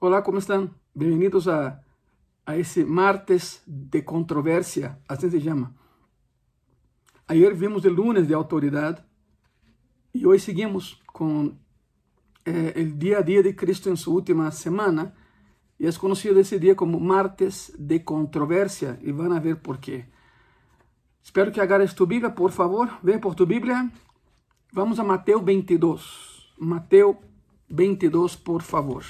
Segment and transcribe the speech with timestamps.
[0.00, 0.70] Olá, como estão?
[0.94, 1.80] Bem-vindos a,
[2.46, 5.74] a esse martes de controvérsia, assim se chama.
[7.26, 9.02] Ayer vimos o lunes de autoridade
[10.14, 11.52] e hoje seguimos com
[12.44, 15.12] eh, dia a dia de Cristo em sua última semana
[15.80, 20.04] e é conhecido esse dia como martes de controvérsia e vão ver por quê.
[21.20, 23.00] Espero que agarres tu Bíblia, por favor.
[23.02, 23.90] Vem por tu Bíblia.
[24.72, 26.54] Vamos a Mateus 22.
[26.56, 27.16] Mateus
[27.68, 29.02] 22, por favor.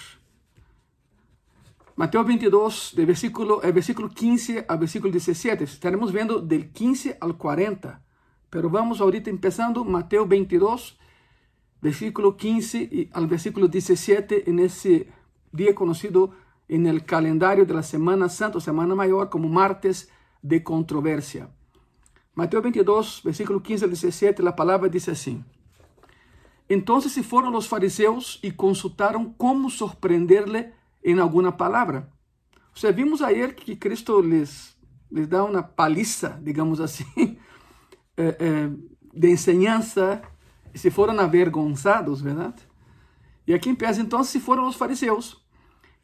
[1.99, 5.65] Mateus 22, de versículo, eh, versículo 15 al versículo 17.
[5.65, 8.01] Estaremos vendo del 15 al 40.
[8.51, 10.97] Pero vamos ahorita empezando Mateus 22,
[11.81, 15.09] versículo 15 al versículo 17, en ese
[15.51, 16.31] día conocido
[16.69, 20.09] en el calendario de la Semana Santa, Semana Mayor, como martes
[20.41, 21.51] de controversia.
[22.33, 25.43] Mateus 22, versículo 15 al 17, la palabra dice así.
[26.69, 32.09] Entonces se fueron los fariseos y consultaron cómo sorprenderle em alguma palavra.
[32.75, 34.77] Você vimos ayer que Cristo les,
[35.11, 37.07] les dá uma paliza, digamos assim,
[38.17, 38.71] eh, eh,
[39.13, 40.23] de enseñança,
[40.73, 42.63] e se foram avergonzados, verdade?
[43.47, 45.43] E aqui empieza, então, se foram os fariseus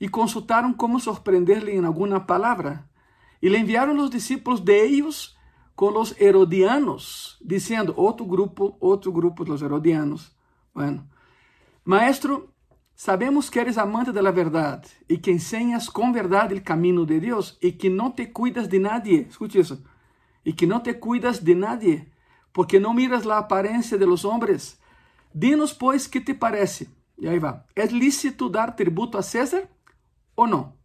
[0.00, 2.88] e consultaram como sorprender-lhe em alguma palavra.
[3.40, 5.36] E lhe enviaram os discípulos de ellos
[5.76, 10.34] com os herodianos, dizendo, outro grupo, outro grupo dos herodianos.
[10.74, 11.08] Bueno,
[11.84, 12.48] maestro,
[12.94, 17.18] Sabemos que eres amante de la verdad y que enseñas con verdad el camino de
[17.18, 19.26] Dios y que no te cuidas de nadie.
[19.28, 19.82] Escuche eso.
[20.44, 22.12] Y que no te cuidas de nadie
[22.52, 24.80] porque no miras la apariencia de los hombres.
[25.32, 26.88] Dinos pues qué te parece.
[27.16, 27.66] Y ahí va.
[27.74, 29.68] ¿Es lícito dar tributo a César
[30.36, 30.76] o no?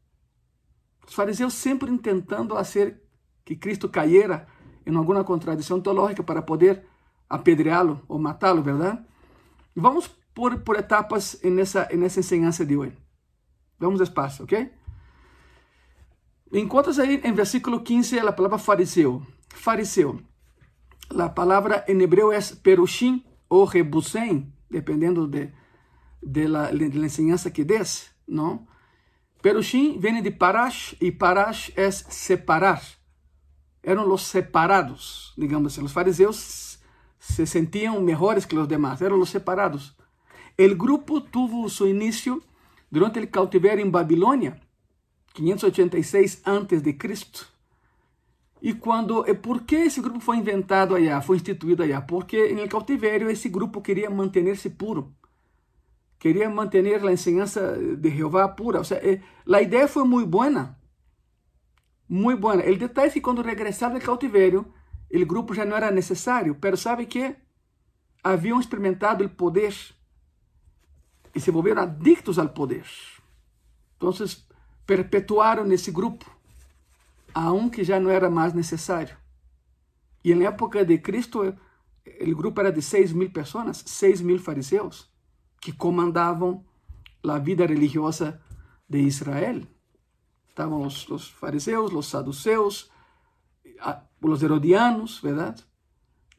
[1.03, 3.03] Los fariseos siempre intentando hacer
[3.43, 4.47] que Cristo cayera
[4.85, 6.87] en alguna contradicción teológica para poder
[7.29, 8.99] apedreá-lo ou matá-lo, verdade?
[9.75, 12.97] Vamos por, por etapas en esa enseñanza de hoy.
[13.77, 14.53] Vamos despacio, ¿ok?
[16.53, 19.27] Encontras ahí en versículo 15 la palabra fariseo.
[19.49, 20.21] Fariseo.
[21.09, 25.53] La palabra en hebreo es perushim o rebusen, dependiendo de,
[26.21, 28.65] de, la, de la enseñanza que des, ¿no?
[29.41, 32.81] Perushim viene de parash y parash es separar.
[33.83, 35.83] Eram los separados, digamos assim.
[35.83, 36.79] Os fariseus
[37.19, 39.98] se sentiam melhores que os demais, eram os separados.
[40.59, 42.41] El grupo tuvo su inicio
[42.91, 44.59] durante el cautiverio en Babilonia,
[45.31, 46.97] 586 a.C.
[48.61, 52.01] E quando, por que esse grupo foi inventado allá, foi instituído allá?
[52.01, 55.15] Porque no cautiverio esse grupo queria manter-se puro,
[56.19, 58.81] queria manter a enseñanza de Jeová pura.
[58.81, 60.75] O sea, eh, a ideia foi muito boa,
[62.09, 62.55] muito boa.
[62.55, 64.65] O detalhe é que quando regressaram do cautiverio,
[65.09, 67.33] o grupo já não era necessário, mas sabe que
[68.21, 69.73] haviam experimentado o poder
[71.39, 72.85] e se volveram adictos ao poder.
[73.95, 74.11] Então,
[74.85, 76.29] perpetuaram nesse grupo
[77.33, 79.15] a um que já não era mais necessário.
[80.21, 81.55] E na época de Cristo,
[82.21, 85.09] o grupo era de 6 mil pessoas, 6 mil fariseus,
[85.61, 86.65] que comandavam
[87.25, 88.41] a vida religiosa
[88.87, 89.61] de Israel.
[90.49, 92.91] Estavam os fariseus, os saduceus,
[94.21, 95.63] os herodianos, verdade?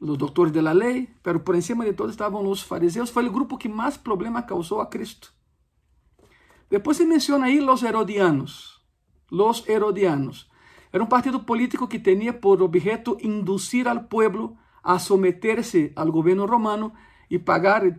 [0.01, 3.11] Os doutores da lei, pero por encima de todos estavam os fariseus.
[3.11, 5.31] Foi o grupo que mais problema causou a Cristo.
[6.69, 8.81] Depois se menciona aí os herodianos.
[9.29, 10.49] Los herodianos.
[10.91, 16.45] Era um partido político que tinha por objeto induzir ao povo a someter-se ao governo
[16.45, 16.91] romano
[17.29, 17.93] e pagar o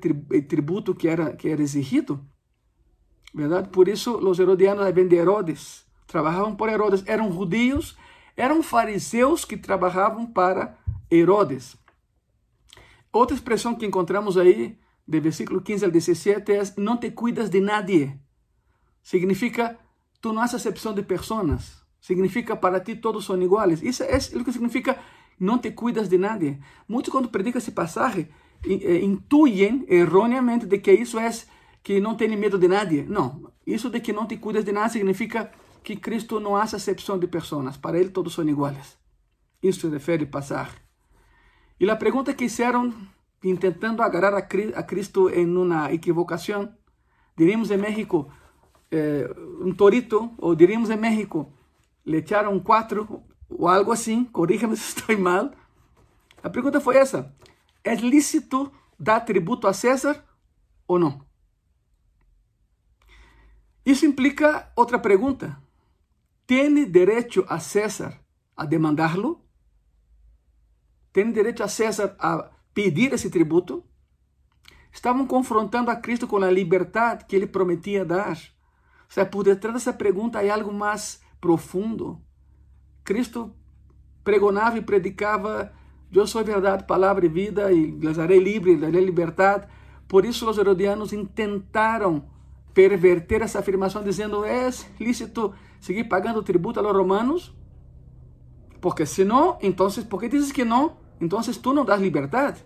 [0.49, 2.21] tributo que era, que era exigido.
[3.33, 3.69] Verdade?
[3.69, 5.87] Por isso, os herodianos vêm de Herodes.
[6.07, 7.05] Trabalhavam por Herodes.
[7.07, 7.97] Eram judios,
[8.37, 10.77] eram fariseus que trabalhavam para
[11.11, 11.82] Herodes.
[13.13, 17.61] Outra expressão que encontramos aí, de versículo 15 ao 17, é: Não te cuidas de
[17.61, 18.19] nadie.
[19.03, 19.79] Significa,
[20.21, 21.83] tu não has exceção de pessoas.
[22.01, 23.83] Significa, para ti todos são iguais.
[23.83, 24.99] Isso é o que significa,
[25.39, 26.59] não te cuidas de nadie.
[26.89, 28.29] Muitos, quando predicam esse passagem,
[28.65, 31.31] eh, intuem erroneamente de que isso é
[31.83, 33.03] que não tem medo de nadie.
[33.03, 33.53] Não.
[33.67, 35.51] Isso de que não te cuidas de nada significa
[35.83, 37.77] que Cristo não hace exceção de pessoas.
[37.77, 38.97] Para Ele todos são iguais.
[39.63, 40.75] Isso se refere a passagem.
[41.79, 42.93] E a pergunta que fizeram,
[43.41, 46.73] tentando agarrar a Cristo em uma equivocação,
[47.37, 48.31] diríamos em México,
[48.91, 49.29] eh,
[49.77, 51.53] torito, ou diríamos em México,
[52.05, 52.23] le
[52.65, 55.51] quatro, ou algo assim, corríjame se estou mal.
[56.43, 57.35] A pergunta foi essa:
[57.85, 60.25] é lícito dar tributo a César
[60.87, 61.21] ou não?
[63.85, 65.61] Isso implica outra pergunta.
[66.47, 68.21] Tem direito a César
[68.57, 69.42] a demandá-lo?
[71.13, 73.85] Tem direito a César a pedir esse tributo?
[74.93, 78.39] Estavam confrontando a Cristo com a liberdade que ele prometia dar.
[79.09, 82.21] O sea, por detrás dessa pergunta há algo mais profundo.
[83.05, 83.55] Cristo
[84.25, 85.73] pregonava e predicava:
[86.13, 89.67] Eu sou verdade, palavra e vida, e les livre, darei liberdade.
[90.07, 92.25] Por isso, os herodianos tentaram
[92.73, 94.71] perverter essa afirmação, dizendo: É
[95.01, 97.55] lícito seguir pagando tributo a los romanos?
[98.81, 101.02] Porque se não, então, ¿por que dizes que não?
[101.23, 102.65] Então, tu não das liberdade.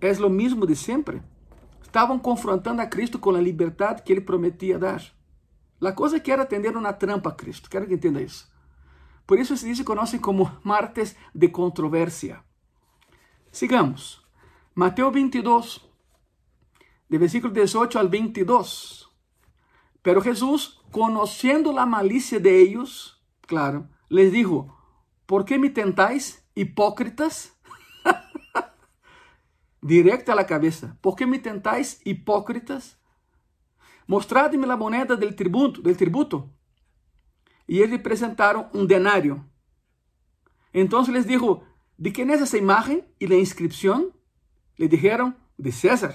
[0.00, 1.20] É o mesmo de sempre.
[1.82, 5.02] Estavam confrontando a Cristo com a liberdade que ele prometia dar.
[5.82, 7.68] A coisa que era atender uma trampa a Cristo.
[7.68, 8.48] Quero que entenda isso.
[9.26, 12.40] Por isso se conhecem como martes de controvérsia.
[13.50, 14.24] Sigamos.
[14.72, 15.80] Mateus 22,
[17.08, 19.10] de versículo 18 al 22.
[20.02, 24.76] Pero Jesús, conociendo la malicia de ellos, claro, les dijo,
[25.26, 27.56] ¿por qué me tentáis, hipócritas?
[29.80, 30.96] Directo a la cabeza.
[31.00, 32.98] ¿Por qué me tentáis, hipócritas?
[34.06, 36.50] Mostradme la moneda del tributo, del tributo.
[37.66, 39.44] Y ellos presentaron un denario.
[40.72, 41.64] Entonces les dijo,
[41.96, 44.12] ¿de quién es esa imagen y la inscripción?
[44.76, 46.14] Le dijeron, de César.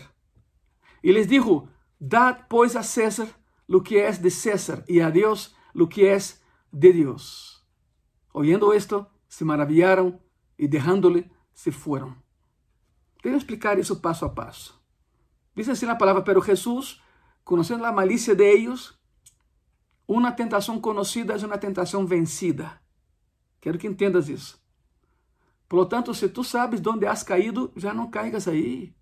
[1.02, 3.28] Y les dijo, dad pues a César
[3.68, 7.68] lo que es de César y a Dios lo que es de Dios.
[8.32, 10.22] Oyendo esto, se maravillaron
[10.60, 12.22] y dejándole, se fueron.
[13.22, 14.80] Tengo explicar eso paso a paso.
[15.56, 17.02] Dice así la palabra, pero Jesús,
[17.46, 19.02] conociendo la malicia de ellos,
[20.06, 22.84] una tentación conocida es una tentación vencida.
[23.62, 24.60] Quero que entendas isso.
[25.70, 28.96] Por lo tanto, se tu sabes dónde has caído, já não caigas aí.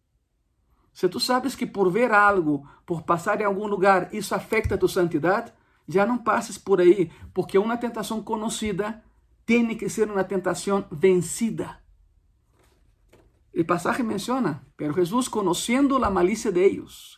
[0.93, 4.77] Se tu sabes que por ver algo, por passar em algum lugar, isso afeta a
[4.77, 5.53] tua santidade,
[5.87, 9.03] já não passes por aí, porque uma tentação conhecida
[9.47, 11.79] tem que ser uma tentação vencida.
[13.57, 17.17] O passagem menciona, pero Jesus, conhecendo a malícia de ellos,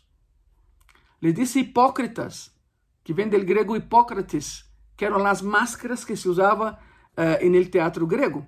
[1.20, 2.56] les disse hipócritas,
[3.04, 4.64] que vem do grego hipócrates,
[4.96, 6.78] que eram as máscaras que se usava
[7.18, 8.46] uh, no teatro grego.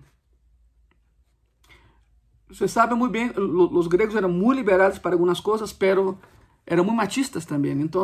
[2.49, 6.19] Você sabe muito bem, os gregos eram muito liberais para algumas coisas, pero
[6.67, 7.71] eram muito machistas também.
[7.81, 8.03] Então,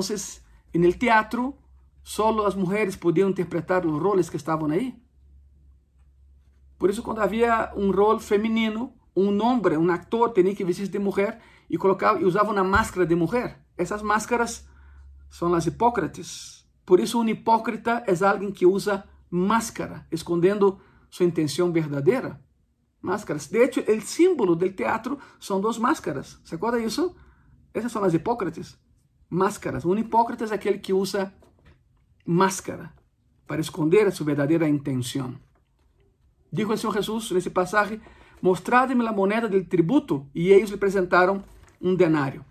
[0.74, 1.56] no teatro,
[2.04, 5.07] só as mulheres podiam interpretar os roles que estavam aí.
[6.78, 11.00] Por isso, quando havia um rol feminino, um homem, um ator, tinha que vestir de
[11.00, 13.60] mulher e colocava e usava uma máscara de mulher.
[13.78, 14.68] Essas máscaras
[15.30, 16.66] são as hipócrates.
[16.86, 20.80] Por isso, um hipócrita é alguém que usa máscara, escondendo
[21.10, 22.40] sua intenção verdadeira
[23.02, 23.50] máscaras.
[23.50, 26.40] De hecho, el símbolo del teatro son dos máscaras.
[26.44, 27.16] ¿Se acuerda de eso?
[27.74, 28.80] Esas son las hipócrates.
[29.30, 29.86] Máscaras.
[29.86, 31.34] Un hipócrita es aquel que usa
[32.26, 32.96] máscara
[33.46, 35.40] para esconder su verdadera intención.
[36.52, 38.00] Dijo el Señor Jesús en ese pasaje,
[38.42, 40.26] mostradme la moneda del tributo.
[40.34, 41.44] Y ellos le presentaron
[41.80, 42.46] un denario.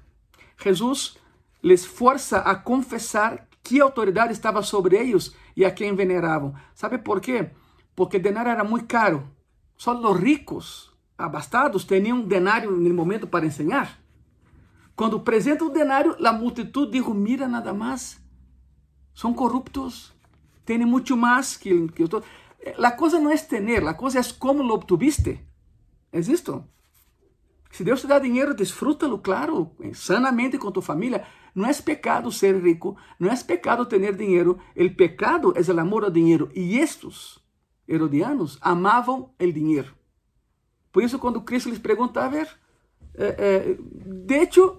[0.57, 1.19] Jesús
[1.63, 6.55] les fuerza a confesar qué autoridad estaba sobre ellos y a quién veneraban.
[6.75, 7.53] ¿Sabe por qué?
[7.95, 9.37] Porque el denario era muy caro
[9.77, 13.99] Só os ricos, abastados, tinham denário no momento para ensinar.
[14.95, 18.19] Quando apresenta o denário, a multitud diz: Mira nada mais,
[19.15, 20.15] são corruptos,
[20.65, 22.23] têm muito mais que, que eu.
[22.83, 25.41] A coisa não é ter, a coisa é como lo obtuviste.
[26.13, 26.65] Isto.
[27.71, 31.25] Se Deus te dá dinheiro, desfrútalo, claro, sanamente com tua família.
[31.55, 34.59] Não é pecado ser rico, não é pecado ter dinheiro.
[34.77, 36.51] O pecado é o amor ao dinheiro.
[36.55, 37.39] E estes
[37.87, 39.95] herodianos amavam o dinheiro.
[40.91, 42.49] Por isso, quando Cristo lhes pergunta, a ver,
[43.15, 44.79] é, é, de hecho,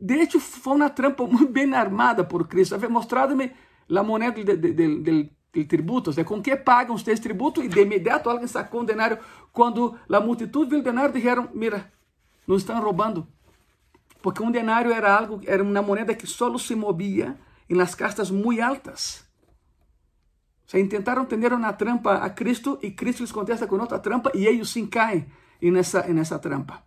[0.00, 2.74] de hecho, foi uma trampa muito bem armada por Cristo.
[2.74, 3.52] A ver, mostrado-me
[3.88, 8.82] a moneda del, tributo, de com que pagam vocês tributo, e de imediato alguém sacou
[8.82, 9.18] um denário.
[9.52, 11.90] Quando a multitud viu o denário, disseram, mira,
[12.46, 13.26] nos estão roubando.
[14.22, 17.38] Porque um denário era algo, era uma moneda que só se movia
[17.68, 19.26] em las castas muito altas.
[20.66, 24.46] Se intentaram tender uma trampa a Cristo e Cristo les contesta com outra trampa e
[24.46, 25.26] eles sim caem
[25.62, 26.82] nessa, nessa trampa.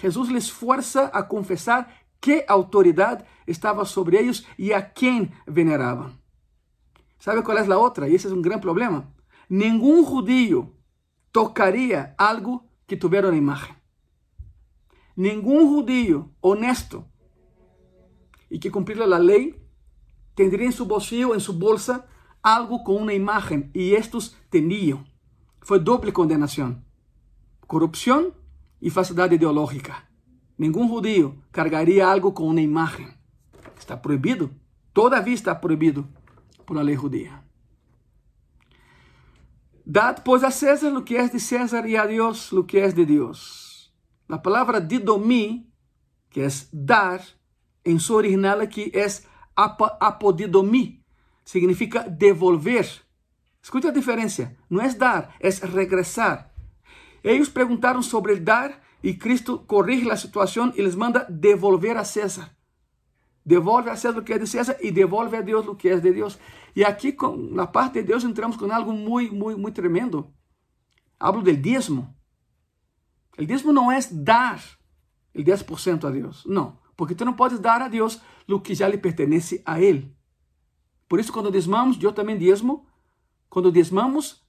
[0.00, 1.88] Jesus les força a confessar
[2.20, 6.12] que autoridade estava sobre eles e a quem veneravam.
[7.18, 8.08] ¿Sabe qual é a outra?
[8.08, 9.12] E esse é um grande problema.
[9.48, 10.74] Nenhum judío
[11.32, 13.74] tocaria algo que tivera uma imagem.
[15.16, 17.04] Nenhum judío honesto
[18.50, 19.60] e que cumprir a lei
[20.34, 22.06] tendría em seu bolsillo, em sua bolsa,
[22.42, 25.04] algo com uma imagem e estes tinham.
[25.62, 26.80] Foi doble condenação:
[27.66, 28.32] corrupção
[28.80, 29.96] e falsidade ideológica.
[30.58, 33.08] Nenhum judío cargaria algo com uma imagem.
[33.78, 34.50] Está proibido.
[34.92, 36.08] Todavia está proibido
[36.66, 37.42] por a lei judia.
[39.86, 42.88] Dad, pois, a César o que é de César e a Deus o que é
[42.88, 43.92] de Deus.
[44.28, 45.70] A palavra didomi,
[46.28, 47.24] que é dar,
[47.84, 49.06] em seu original aqui é
[49.54, 51.04] ap apodidomi,
[51.44, 52.86] significa devolver.
[53.62, 54.56] Escute a diferença.
[54.68, 56.52] Não é dar, é regressar.
[57.22, 62.04] Eles perguntaram sobre el dar e Cristo corrige a situação e les manda devolver a
[62.04, 62.55] César.
[63.46, 66.00] Devolve a César o que é de César e devolve a Deus o que é
[66.00, 66.36] de Deus.
[66.74, 67.16] E aqui,
[67.52, 70.34] na parte de Deus, entramos com algo muito, muito, muito tremendo.
[71.18, 72.12] Hablo del diezmo.
[73.38, 74.60] O diezmo não é dar
[75.32, 76.44] o 10% a Deus.
[76.44, 76.76] Não.
[76.96, 80.12] Porque tu não podes dar a Deus o que já lhe pertenece a Ele.
[81.08, 82.84] Por isso, quando diezmamos, eu também diezmo.
[83.48, 84.44] Quando diezmamos,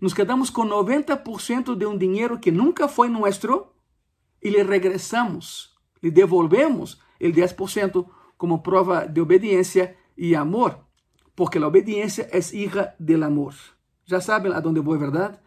[0.00, 3.68] nos quedamos com 90% de um dinheiro que nunca foi nosso
[4.42, 8.08] e lhe regressamos, lhe devolvemos o 10%
[8.40, 10.80] como prova de obediência e amor,
[11.36, 13.54] porque a obediência é hija del amor.
[14.06, 15.38] Já sabem a onde vou, verdade?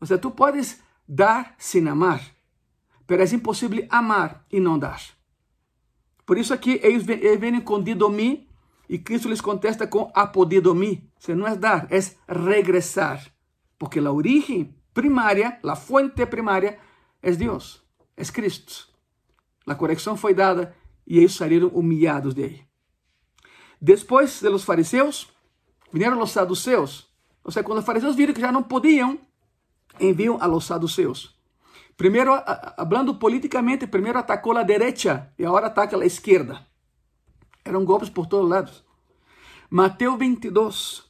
[0.00, 2.20] Ou seja, tu podes dar sem amar,
[3.08, 5.02] mas é impossível amar e não dar.
[6.24, 8.48] Por isso aqui eles vêm com didomi
[8.88, 11.10] e Cristo lhes contesta com apodidomi.
[11.18, 11.98] Se não é dar, é
[12.32, 13.20] regressar.
[13.76, 16.78] Porque a origem primária, a fonte primária,
[17.20, 17.82] é Deus,
[18.16, 18.88] é Cristo.
[19.66, 20.72] A correção foi dada
[21.08, 22.60] e eles saíram humilhados de aí.
[23.80, 25.28] Depois de los fariseus,
[25.90, 27.08] vieram os saduceus.
[27.42, 29.18] Ou seja, quando os fariseus viram que já não podiam,
[29.98, 31.34] enviam a los saduceus.
[31.96, 32.32] Primeiro,
[32.76, 36.66] hablando políticamente, primeiro atacou a direita e agora ataca a esquerda.
[37.64, 38.84] Eram golpes por todos lados.
[39.70, 41.04] Mateus 22,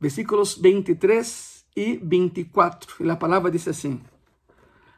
[0.00, 3.06] versículos 23 e 24.
[3.06, 4.02] E a palavra diz assim: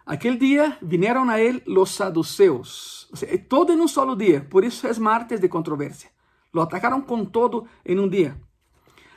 [0.06, 3.08] Aquele dia vinieron a ele os saduceus.
[3.10, 4.46] Ou seja, todo em um solo dia.
[4.48, 6.10] Por isso é martes de controvérsia.
[6.54, 8.40] Lo atacaram com todo em um dia.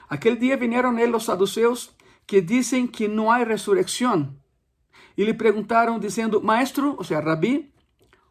[0.09, 4.35] Aquele dia vinieron a ele os saduceus que dizem que não há ressurreição.
[5.15, 7.71] E lhe perguntaram, dizendo: Maestro, ou seja, Rabi,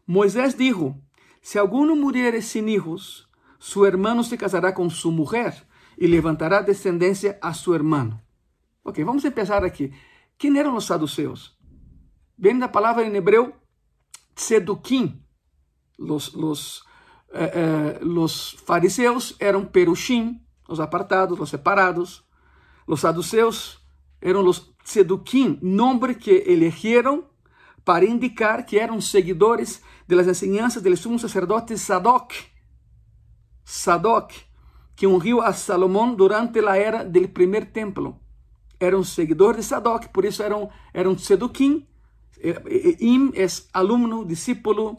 [0.05, 0.95] Moisés dijo:
[1.41, 5.65] Se alguno muriere sin hijos, su hermano se casará com sua mulher
[5.97, 8.19] e levantará descendência a seu hermano.
[8.83, 9.93] Ok, vamos começar aqui.
[10.37, 11.58] Quem eram os saduceus?
[12.39, 13.53] Vem da palavra em hebreu
[14.33, 15.21] tzedukim.
[15.97, 16.85] Los, los,
[17.33, 22.23] eh, eh, los fariseus eram perushim, os apartados, os separados.
[22.87, 23.81] Los saduceus
[24.21, 27.25] eram os tzedukim, nome que elegieron
[27.83, 32.31] para indicar que eram seguidores de las enseñanzas del sumo sacerdote Sadoc.
[33.65, 34.31] Sadoc,
[34.95, 38.17] que ungiu a Salomão durante a era do primeiro templo.
[38.79, 41.17] Eram seguidores de Sadoc, por isso eram, eram.
[42.99, 44.97] Im é aluno, discípulo,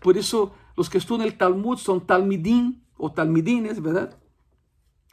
[0.00, 4.16] por isso os que estudam o Talmud são talmidim ou talmidines, verdade?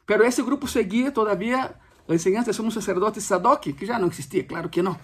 [0.06, 1.76] Pero esse grupo seguia todavia
[2.08, 4.98] a enseñanza de sumo sacerdote Sadoc, que já não existia, claro que não,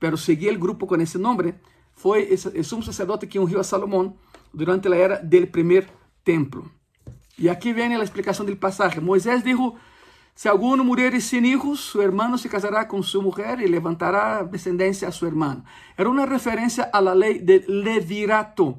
[0.00, 1.54] pero seguia o grupo com esse nome,
[1.94, 4.16] foi o sumo sacerdote que ungiu a Salomão
[4.52, 5.88] durante a era do primeiro
[6.24, 6.70] templo.
[7.38, 9.00] E aqui vem a explicação do passagem.
[9.00, 9.74] Moisés dijo,
[10.36, 15.08] se alguno muriere sin hijos, su hermano se casará con su mujer y levantará descendencia
[15.08, 15.64] a su hermano.
[15.96, 18.78] Era una referencia a la de levirato,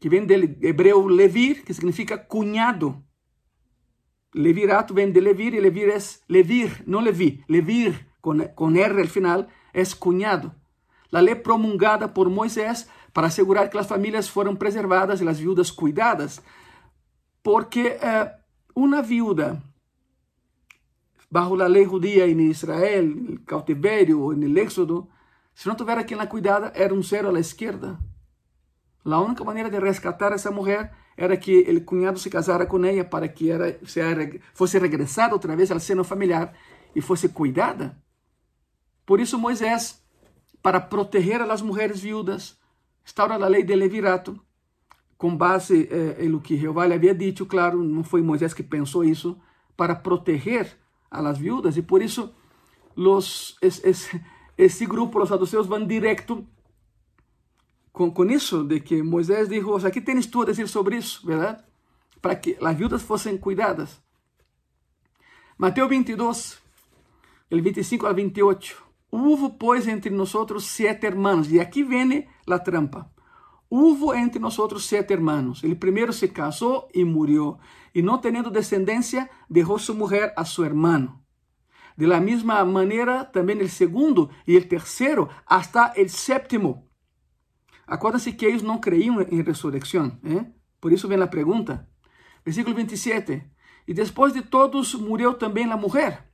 [0.00, 3.04] que vem del hebreu levir, que significa cuñado.
[4.32, 7.44] Levirato vem de levir e levir é levir, não levi.
[7.46, 10.54] Levir, com, com R al final, é cuñado.
[11.12, 15.70] La lei promulgada por Moisés para assegurar que as famílias foram preservadas e as viúvas
[15.70, 16.40] cuidadas.
[17.42, 18.32] Porque eh,
[18.74, 19.62] uma viúva,
[21.30, 25.08] bajo a lei judia em Israel, no cautiverio ou no éxodo,
[25.54, 27.98] se não tiver quem la cuidada, era um zero à esquerda.
[29.04, 33.04] A única maneira de rescatar essa mulher era que o cunhado se casara com ela
[33.04, 33.66] para que ela
[34.54, 36.54] fosse regressada outra vez ao seno familiar
[36.94, 37.96] e fosse cuidada.
[39.06, 40.02] Por isso Moisés,
[40.62, 42.58] para proteger as mulheres viúvas,
[43.04, 44.40] instaura a lei de levirato,
[45.16, 48.62] com base eh, em lo que Jeová lhe havia dito, claro, não foi Moisés que
[48.62, 49.38] pensou isso,
[49.76, 50.79] para proteger
[51.10, 52.34] a las viúvas, e por isso
[52.96, 53.82] los, es,
[54.56, 56.46] es, grupo, os saduceus, vão direto
[57.92, 60.96] com, com isso de que Moisés dijo, o sea, ¿qué tienes tú a decir sobre
[60.96, 61.62] isso, verdade?
[62.20, 64.00] Para que as viudas fossem cuidadas.
[65.58, 66.62] Mateus 22,
[67.50, 68.76] el 25 al 28.
[69.10, 73.10] Hubo pues entre nosotros siete hermanos, e aqui vem a trampa.
[73.68, 75.62] Hubo entre nosotros siete hermanos.
[75.62, 77.58] El primero se casó y murió,
[77.92, 81.24] y no teniendo descendencia, dejó su mujer a su hermano.
[81.96, 86.88] De la misma manera, también el segundo y el tercero, hasta el séptimo.
[87.86, 90.20] Acuérdense que ellos no creían en resurrección.
[90.24, 90.52] ¿eh?
[90.78, 91.88] Por eso viene la pregunta.
[92.44, 93.52] Versículo 27.
[93.86, 96.30] Y después de todos murió también la mujer.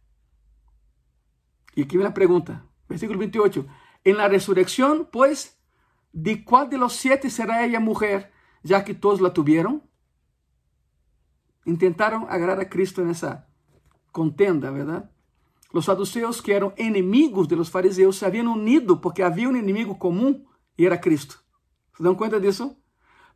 [1.74, 2.66] Y aquí viene la pregunta.
[2.88, 3.66] Versículo 28.
[4.04, 5.58] En la resurrección, pues,
[6.12, 8.32] ¿de cuál de los siete será ella mujer,
[8.62, 9.82] ya que todos la tuvieron?
[11.66, 13.46] Intentaram agradar a Cristo nessa
[14.12, 15.08] contenda, verdade?
[15.72, 19.96] Os saduceus, que eram inimigos de los fariseus, se haviam unido porque havia um inimigo
[19.96, 20.44] comum
[20.78, 21.42] e era Cristo.
[21.96, 22.76] ¿Se dão conta disso?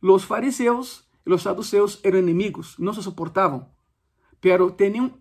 [0.01, 3.69] Os fariseus e os saduceus eram inimigos, não se suportavam,
[4.39, 5.13] pero tinham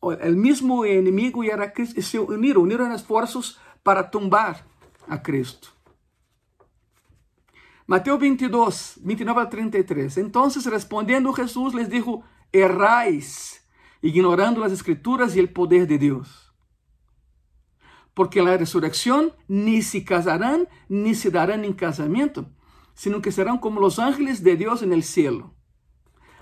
[0.00, 4.66] o mesmo inimigo e era Cristo, e se uniram, uniram esforços para tumbar
[5.06, 5.72] a Cristo.
[7.86, 10.18] Mateus 22, 29 a 33.
[10.18, 12.24] Então, respondendo Jesus, les dijo,
[12.56, 13.60] erráis,
[14.02, 16.52] ignorando as escrituras e o poder de Deus.
[18.14, 22.46] Porque na ressurreição ni se casarão, ni se darão em casamento,
[22.94, 25.54] sino que serão como os ángeles de Deus en el cielo.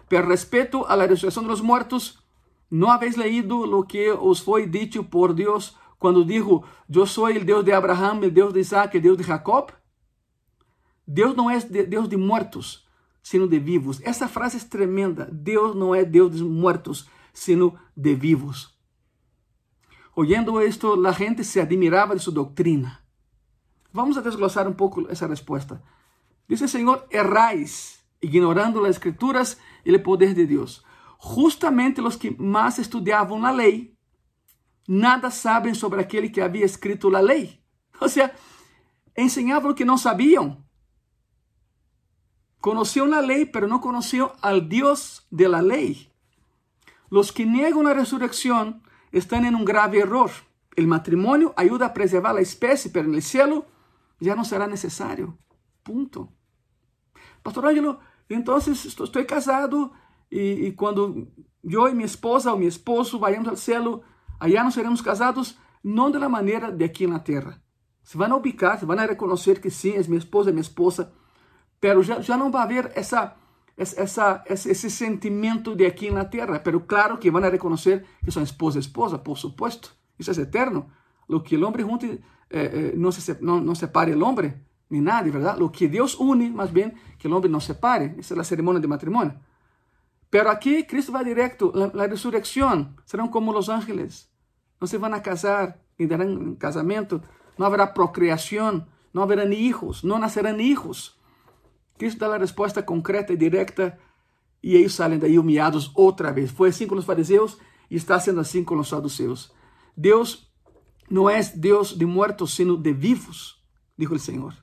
[0.09, 2.25] Pero respeto a la resurrección de los muertos,
[2.71, 7.47] ¿no habéis leído lo que os foi dicho por Dios cuando dijo, yo soy el
[7.47, 9.73] Dios de Abraham, el Dios de Isaac, el Dios de Jacob?
[11.07, 12.84] Deus não é Deus de mortos,
[13.25, 14.03] sino de vivos.
[14.03, 15.27] Essa frase é tremenda.
[15.33, 18.79] Deus não é Deus de mortos, sino de vivos.
[20.15, 23.01] Oyendo esto, la gente se admirava de sua doutrina.
[23.91, 25.83] Vamos a desglosar um pouco essa resposta.
[26.47, 30.85] Dice el Señor, erráis, ignorando las escrituras y el poder de Dios.
[31.17, 33.97] Justamente los que más estudiaban la ley,
[34.87, 37.65] nada saben sobre aquele que había escrito la ley.
[38.01, 38.35] O sea,
[39.15, 40.64] enseñaban lo que no sabían.
[42.65, 46.11] Conocían la ley, pero no conocían al Dios de la ley.
[47.11, 50.31] Los que niegan la resurrección están en un grave error.
[50.75, 53.67] El matrimonio ayuda a preservar la especie, pero en el cielo
[54.19, 55.37] ya no será necesario.
[55.83, 56.33] Ponto.
[57.43, 57.99] Pastor Ângelo,
[58.31, 59.93] então estou, estou casado
[60.31, 61.29] e, e, quando
[61.63, 64.03] eu e minha esposa ou meu esposo vayamos ao céu,
[64.41, 67.63] allá nos seremos casados não da maneira de aqui na terra.
[68.03, 71.13] Se vão ubicar, se vão reconhecer que sim, é minha esposa, é minha esposa,
[71.81, 73.35] pero já, já não vai haver essa,
[73.77, 76.59] essa, esse, esse sentimento de aqui na terra.
[76.61, 79.95] Pero claro que vão reconhecer que são esposa esposa, por supuesto.
[80.19, 80.91] Isso é eterno.
[81.29, 84.55] Lo que o homem junte, eh, eh, não, se, não, não separe o homem
[84.91, 85.59] ni nadie, ¿verdad?
[85.59, 88.15] Lo que Dios une, más bien, que el hombre no separe.
[88.19, 89.35] Esa es la ceremonia de matrimonio.
[90.31, 91.73] Pero aquí Cristo va directo.
[91.75, 94.31] La, la resurrección serán como los ángeles.
[94.81, 97.23] No se van a casar ni darán casamiento.
[97.57, 98.89] No habrá procreación.
[99.13, 100.05] No habrá ni hijos.
[100.05, 101.21] No nacerán hijos.
[101.97, 103.99] Cristo da la respuesta concreta y directa.
[104.61, 106.51] Y ellos salen de ahí humillados otra vez.
[106.51, 109.55] Fue así con los fariseos y está siendo así con los saduceos.
[109.95, 110.51] Dios
[111.09, 113.63] no es Dios de muertos, sino de vivos,
[113.97, 114.55] dijo el Señor.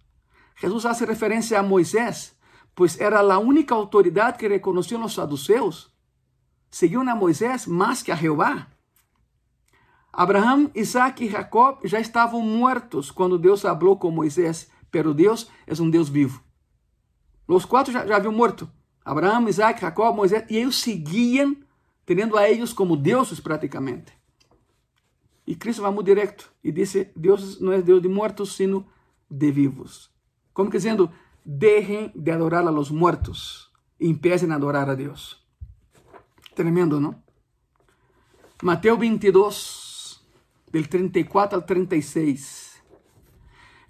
[0.55, 2.37] Jesus hace referência a Moisés,
[2.75, 5.91] pois era a única autoridade que reconheciam os saduceus.
[6.69, 8.67] Seguiam a Moisés mais que a Jeová.
[10.13, 15.73] Abraão, Isaac e Jacob já estavam mortos quando Deus falou com Moisés, pero Deus é
[15.81, 16.43] um Deus vivo.
[17.55, 18.69] Os quatro já, já haviam morto.
[19.03, 21.55] Abraão, Isaac, Jacob, Moisés, e eles seguiam
[22.05, 24.13] tendo a eles como deuses praticamente.
[25.45, 28.85] E Cristo vai muito direto e disse: Deus não é Deus de mortos, sino
[29.29, 30.11] de vivos.
[30.53, 31.11] Como que dizendo,
[31.43, 35.43] dejen de adorar a los muertos e empiecen a adorar a Deus.
[36.55, 37.21] Tremendo, não?
[38.61, 40.21] Mateus 22,
[40.71, 42.70] del 34 al 36.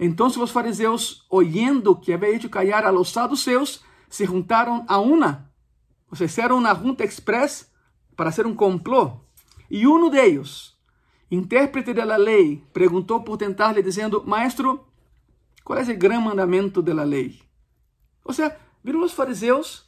[0.03, 6.17] Então os fariseus, oyendo que havia hecho callar a los saduceus, se juntaram a ou
[6.17, 7.71] seja, fizeram uma junta express
[8.15, 9.21] para hacer um complô.
[9.69, 10.75] E um de ellos,
[11.29, 14.87] intérprete da lei, perguntou por tentar-lhe, dizendo: Maestro,
[15.63, 17.39] qual é o grande mandamento da lei?
[18.25, 19.87] Ou seja, viram os fariseus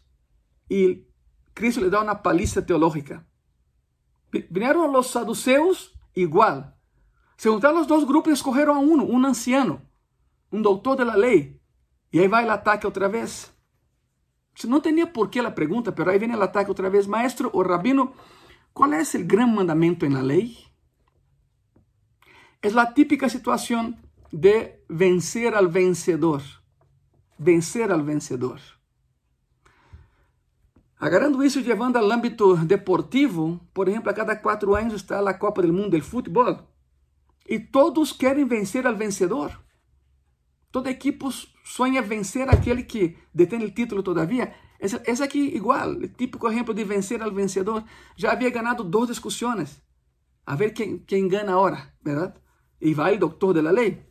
[0.70, 1.06] e
[1.56, 3.26] Cristo lhe dá uma paliza teológica.
[4.50, 6.72] Vieram os saduceus igual.
[7.36, 9.82] Se juntaram os dois grupos e escolheram a um, um anciano,
[10.54, 11.60] um doutor da lei.
[12.14, 13.52] E aí vai o ataque outra vez.
[14.66, 17.08] Não tinha por que a pergunta, mas aí vem o ataque outra vez.
[17.08, 18.14] Maestro ou rabino,
[18.72, 20.56] qual é o grande mandamento na lei?
[22.62, 23.98] É a típica situação
[24.32, 26.44] de vencer al vencedor.
[27.38, 28.62] Vencer al vencedor.
[31.00, 35.34] Agarrando isso e levando ao âmbito deportivo, por exemplo, a cada quatro anos está a
[35.34, 36.60] Copa do Mundo do Futebol.
[37.50, 39.63] E todos querem vencer al vencedor.
[40.74, 41.24] Toda equipe
[41.64, 44.56] sonha vencer aquele que detém o título todavia.
[44.80, 47.84] Esse aqui igual, típico exemplo de vencer al vencedor.
[48.16, 49.80] Já havia ganado duas discussões.
[50.44, 52.34] A ver quem, quem ganha agora, verdade?
[52.82, 54.04] E vai doutor da lei.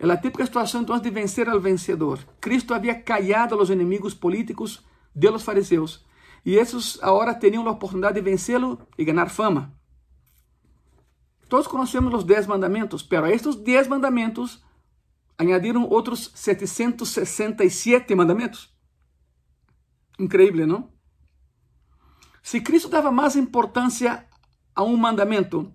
[0.00, 2.18] É a típica situação então de vencer al vencedor.
[2.40, 6.04] Cristo havia callado os inimigos políticos de los fariseus
[6.44, 9.72] e esses agora tinham a oportunidade de vencê-lo e ganhar fama.
[11.48, 14.66] Todos conhecemos os dez mandamentos, pero a estes dez mandamentos
[15.38, 18.74] añadiram outros 767 mandamentos.
[20.18, 20.90] Increíble, não?
[22.42, 24.26] Se Cristo dava mais importância
[24.74, 25.72] a um mandamento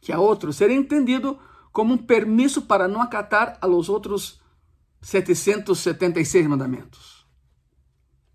[0.00, 1.38] que a outro, seria entendido
[1.72, 4.42] como um permisso para não acatar a los outros
[5.00, 7.26] 776 mandamentos.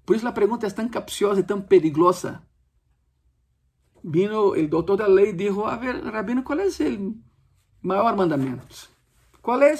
[0.05, 2.41] Por isso a pergunta é tão capciosa e tão perigosa.
[4.01, 7.15] Vino o doutor da lei e disse: A ver, Rabino, é o
[7.81, 8.89] maior mandamento?
[9.41, 9.73] Qual é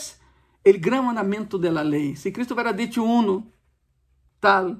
[0.75, 2.15] o grande mandamento da lei?
[2.15, 3.51] Se Cristo hubiera dicho uno,
[4.39, 4.77] tal,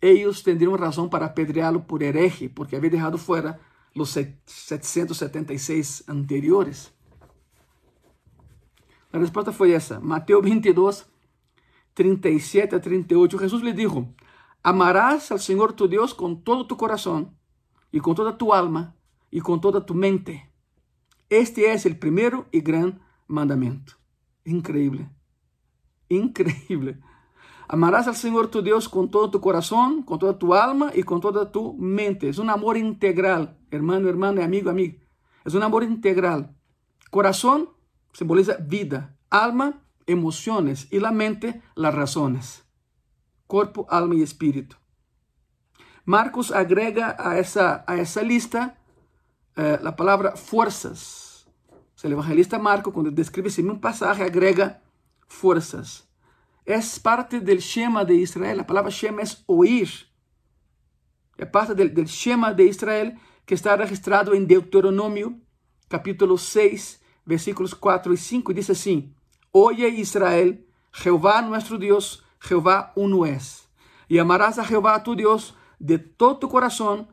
[0.00, 3.60] eles teriam razão para apedreá-lo por herege, porque havia deixado fora
[3.94, 4.10] os
[4.46, 6.92] 776 anteriores.
[9.12, 10.00] A resposta foi essa.
[10.00, 11.06] Mateus 22,
[11.94, 13.38] 37 a 38.
[13.38, 14.08] Jesus lhe disse:
[14.64, 17.32] Amarás ao Senhor tu Deus com todo tu coração,
[17.92, 18.96] e com toda tu alma,
[19.30, 20.42] e com toda tu mente.
[21.28, 24.01] Este é o primeiro e grande mandamento.
[24.44, 25.08] Increíble.
[26.08, 26.98] Increíble.
[27.68, 31.20] Amarás al Señor tu Dios con todo tu corazón, con toda tu alma y con
[31.20, 32.28] toda tu mente.
[32.28, 34.98] Es un amor integral, hermano, hermana, amigo, amigo.
[35.44, 36.54] Es un amor integral.
[37.10, 37.70] Corazón
[38.12, 42.64] simboliza vida, alma, emociones y la mente, las razones.
[43.46, 44.76] Cuerpo, alma y espíritu.
[46.04, 48.78] Marcos agrega a esa, a esa lista
[49.56, 51.31] eh, la palabra fuerzas.
[52.02, 54.82] El evangelista Marcos, cuando describe ese mismo pasaje, agrega
[55.28, 56.08] fuerzas.
[56.64, 58.60] é parte do Shema de Israel.
[58.60, 60.06] A palavra Shema é ouvir.
[61.38, 63.14] É parte do, Shema de Israel
[63.46, 65.40] que está registrado em Deuteronômio,
[65.88, 68.54] capítulo 6, versículos 4 e 5.
[68.54, 69.14] Diz assim:
[69.52, 70.58] Oye Israel,
[70.92, 73.68] Jehová nuestro Deus, Jehová uno es.
[74.08, 77.08] E amarás a Jehová tu Deus de todo tu coração,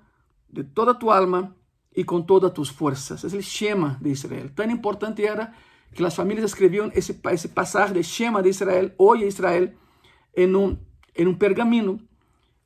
[0.47, 1.55] de toda tu alma
[1.95, 3.23] e com todas tus forças.
[3.23, 4.49] É o Shema de Israel.
[4.55, 5.53] Tão importante era
[5.93, 9.71] que as famílias escreviam esse, esse passagem de Shema de Israel, Oye Israel,
[10.35, 10.77] em um,
[11.15, 11.99] em um pergaminho,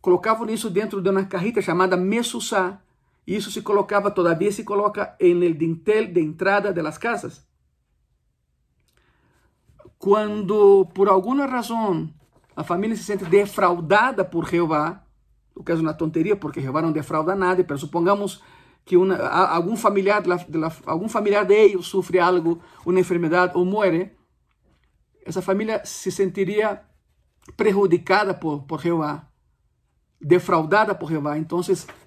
[0.02, 2.82] colocavam isso dentro de uma carrita chamada Mesusá,
[3.26, 7.48] e isso se colocava, todavia se coloca em el dintel de entrada de las casas.
[9.98, 12.10] Quando, por alguma razão,
[12.54, 15.06] a família se sente defraudada por Jeová,
[15.56, 18.44] o que é uma tonteria, porque Jeová não defrauda nada, mas supongamos
[18.86, 23.00] que una, algum familiar de la, de la, algum familiar de ellos sufre algo, uma
[23.00, 24.16] enfermidade ou muere,
[25.26, 26.84] essa família se sentiria
[27.56, 29.30] prejudicada por, por Jehová,
[30.20, 31.38] defraudada por Jehová.
[31.38, 31.62] Então,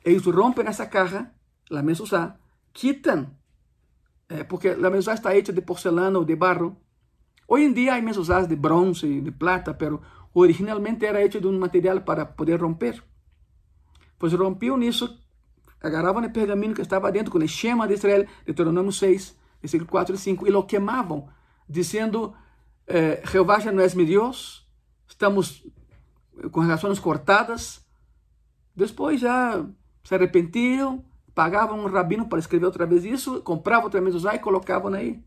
[0.05, 1.33] eles rompem essa caja,
[1.71, 2.37] a mesuzá,
[2.73, 3.31] quitam,
[4.29, 6.77] eh, porque a mesuzá está hecha de porcelana ou de barro.
[7.49, 10.03] Hoje em dia há mesuzás de bronze e de plata, pero
[10.35, 13.03] originalmente era hecho de um material para poder romper.
[14.19, 14.77] Pois rompiam
[15.83, 20.15] agarravam o pergaminho que estava dentro com o Shema de Israel, Deuteronômio 6, versículo 4
[20.15, 21.29] e 5, e lo queimavam,
[21.69, 22.35] dizendo,
[22.87, 24.67] eh, Jeová já não é meu Deus,
[25.07, 25.65] estamos
[26.51, 27.85] com relações cortadas.
[28.75, 29.65] Depois já
[30.05, 34.39] se arrependiam, pagavam um rabino para escrever outra vez isso, compravam outra vez usar e
[34.39, 35.23] colocavam aí.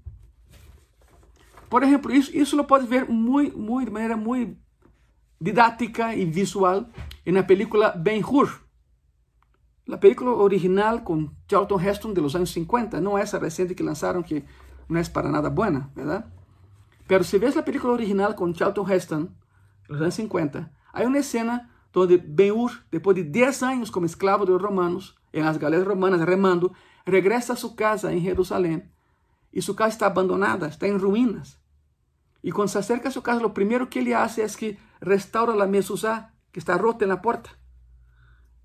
[1.69, 4.57] Por exemplo, isso, isso lo pode ver muito, muito, de maneira muito
[5.39, 6.85] didática e visual
[7.25, 8.59] na película Ben-Hur,
[9.89, 14.21] La película original con Charlton Heston de los años 50, no esa reciente que lanzaron
[14.23, 14.45] que
[14.87, 16.27] no es para nada buena, ¿verdad?
[17.07, 19.35] Pero si ves la película original con Charlton Heston,
[19.87, 24.45] de los años 50, hay una escena donde Ben-Hur, después de 10 años como esclavo
[24.45, 26.71] de los romanos, en las galeras romanas remando,
[27.03, 28.91] regresa a su casa en Jerusalén
[29.51, 31.59] y su casa está abandonada, está en ruinas.
[32.43, 35.55] Y cuando se acerca a su casa, lo primero que él hace es que restaura
[35.55, 37.58] la mesuzá que está rota en la puerta.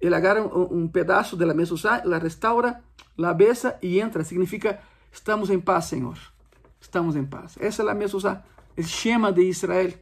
[0.01, 2.83] Ele agarra um, um pedaço da mesa, la restaura,
[3.17, 4.25] la besa e entra.
[4.25, 4.81] Significa,
[5.13, 6.19] estamos em paz, Senhor.
[6.81, 7.57] Estamos em paz.
[7.59, 9.95] Essa é a mesa, o Shema de Israel.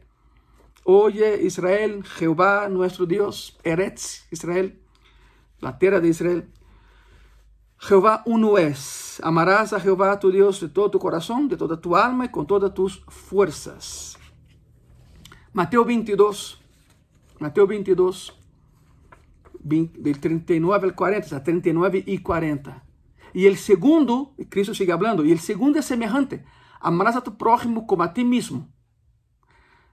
[0.85, 4.77] Oye Israel, Jehová, nuestro Dios, Eretz, Israel,
[5.61, 6.49] la tierra de Israel.
[7.79, 9.21] Jehová uno es.
[9.23, 12.45] Amarás a Jehová tu Dios de todo tu corazón, de toda tu alma y con
[12.45, 14.17] todas tus fuerzas.
[15.53, 16.59] Mateo 22.
[17.39, 18.33] Mateo 22
[19.63, 22.83] del 39 al 40, está 39 y 40.
[23.33, 26.45] Y el segundo, Cristo sigue hablando, y el segundo es semejante,
[26.79, 28.69] amarás a tu prójimo como a ti mismo.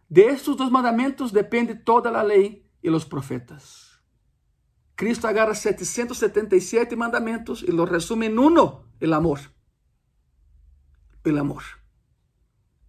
[0.09, 4.03] De estos dos mandamentos depende toda la ley y los profetas.
[4.97, 9.39] Cristo agarra 777 mandamentos y los resume en uno, el amor.
[11.25, 11.63] El amor.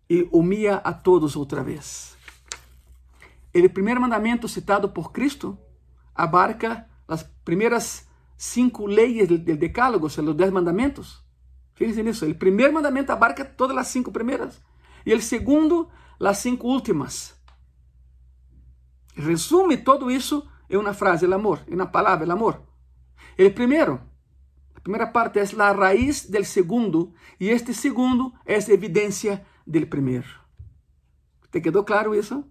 [0.09, 2.17] Y humilla a todos otra vez.
[3.53, 5.59] El primer mandamento citado por Cristo
[6.23, 8.07] abarca as primeiras
[8.37, 11.23] cinco leis do decálogo, os dez mandamentos.
[11.73, 12.25] Fíjense nisso.
[12.25, 14.61] O primeiro mandamento abarca todas as cinco primeiras.
[15.05, 17.35] E o segundo, as cinco últimas.
[19.15, 22.61] Resume todo isso em uma frase, o amor, em uma palavra, o amor.
[23.37, 23.99] El primero,
[24.75, 30.27] la primera parte es la raíz del segundo y este segundo es evidencia del primero.
[31.49, 32.47] ¿Te quedó claro eso?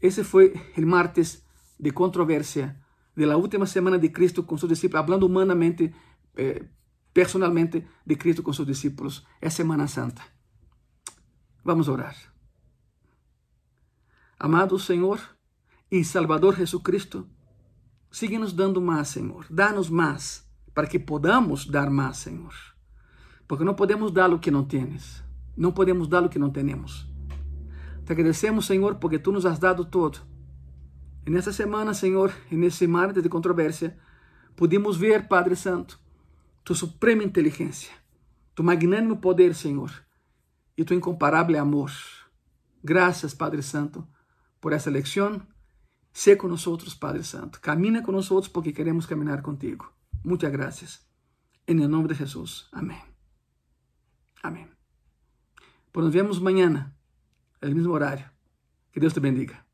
[0.00, 1.46] Ese fue el martes
[1.78, 5.94] de controversia de la última semana de Cristo con sus discípulos, hablando humanamente,
[6.36, 6.68] eh,
[7.12, 9.26] personalmente de Cristo con sus discípulos.
[9.40, 10.26] Es Semana Santa.
[11.64, 12.16] Vamos a orar.
[14.38, 15.20] Amado Senhor
[15.88, 17.28] e Salvador Jesucristo,
[18.10, 19.46] sigue nos dando mais, Senhor.
[19.48, 22.71] Dá-nos mais, para que podamos dar mais, Senhor.
[23.46, 25.22] Porque não podemos dar o que não tens.
[25.56, 27.06] Não podemos dar o que não temos.
[28.04, 30.18] Te agradecemos, Senhor, porque Tu nos has dado todo.
[31.26, 33.96] E nessa semana, Senhor, e nesse mar de controvérsia,
[34.56, 35.98] pudimos ver, Padre Santo,
[36.64, 37.92] Tu suprema inteligência,
[38.54, 39.90] Tu magnânimo poder, Senhor,
[40.76, 41.90] e tu incomparável amor.
[42.82, 44.08] Graças, Padre Santo,
[44.60, 45.48] por essa lección.
[46.12, 47.58] Sé con nosotros, Padre Santo.
[47.60, 49.92] Camina con nosotros porque queremos caminar contigo.
[50.24, 51.06] Muchas gracias.
[51.66, 52.68] En el nombre de Jesús.
[52.72, 53.11] Amén.
[54.42, 54.68] Amén.
[55.92, 56.94] Pues nos vemos mañana,
[57.60, 58.30] el mismo horario.
[58.92, 59.64] Que Dios te bendiga.